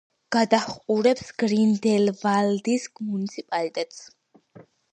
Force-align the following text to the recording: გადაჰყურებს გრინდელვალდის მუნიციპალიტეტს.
გადაჰყურებს 0.35 1.27
გრინდელვალდის 1.43 2.89
მუნიციპალიტეტს. 3.11 4.05